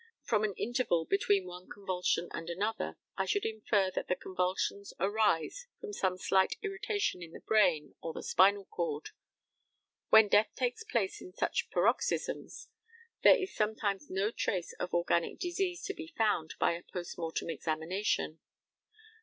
[0.23, 5.67] From an interval between one convulsion and another I should infer that the convulsions arise
[5.79, 9.09] from some slight irritation in the brain or the spinal cord.
[10.09, 12.67] When death takes place in such paroxysms
[13.21, 17.51] there is sometimes no trace of organic disease to be found by a post mortem
[17.51, 18.39] examination.